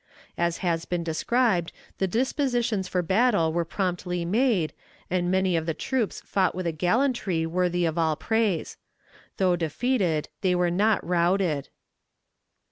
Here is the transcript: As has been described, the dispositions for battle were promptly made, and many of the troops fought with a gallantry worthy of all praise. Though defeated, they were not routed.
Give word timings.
As 0.35 0.57
has 0.65 0.85
been 0.85 1.03
described, 1.03 1.71
the 1.99 2.07
dispositions 2.07 2.87
for 2.87 3.03
battle 3.03 3.53
were 3.53 3.63
promptly 3.63 4.25
made, 4.25 4.73
and 5.11 5.29
many 5.29 5.55
of 5.55 5.67
the 5.67 5.75
troops 5.75 6.21
fought 6.25 6.55
with 6.55 6.65
a 6.65 6.71
gallantry 6.71 7.45
worthy 7.45 7.85
of 7.85 7.99
all 7.99 8.15
praise. 8.15 8.77
Though 9.37 9.55
defeated, 9.55 10.27
they 10.41 10.55
were 10.55 10.71
not 10.71 11.05
routed. 11.07 11.69